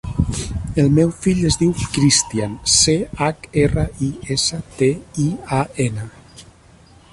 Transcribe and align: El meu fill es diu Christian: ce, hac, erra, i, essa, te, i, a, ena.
El 0.83 0.87
meu 0.99 1.11
fill 1.25 1.41
es 1.49 1.57
diu 1.63 1.73
Christian: 1.97 2.55
ce, 2.77 2.95
hac, 3.27 3.47
erra, 3.67 3.85
i, 4.09 4.09
essa, 4.39 4.61
te, 4.81 4.91
i, 5.29 5.29
a, 5.63 5.63
ena. 5.89 6.11